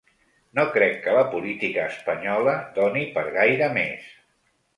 No 0.59 0.63
crec 0.77 0.95
que 1.03 1.13
la 1.15 1.21
política 1.33 1.83
espanyola 1.91 2.57
doni 2.79 3.05
per 3.19 3.27
gaire 3.37 3.71
més. 3.79 4.11